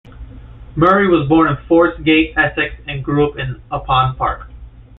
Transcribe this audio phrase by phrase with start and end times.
[0.75, 4.49] Murray was born in Forest Gate, Essex and grew up in Upon Park.